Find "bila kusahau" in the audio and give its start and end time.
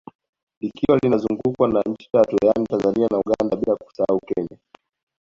3.57-4.19